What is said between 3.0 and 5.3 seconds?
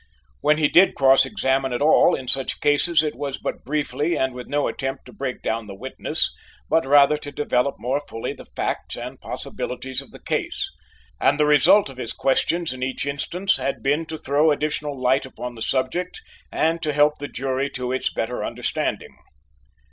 it was but briefly and with no attempt to